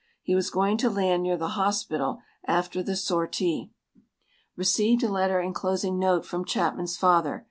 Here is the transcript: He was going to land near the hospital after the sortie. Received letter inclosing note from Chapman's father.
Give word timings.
He 0.23 0.33
was 0.33 0.49
going 0.49 0.77
to 0.77 0.89
land 0.89 1.21
near 1.21 1.37
the 1.37 1.49
hospital 1.49 2.23
after 2.45 2.81
the 2.81 2.95
sortie. 2.95 3.71
Received 4.55 5.03
letter 5.03 5.39
inclosing 5.39 5.99
note 5.99 6.25
from 6.25 6.43
Chapman's 6.43 6.97
father. 6.97 7.39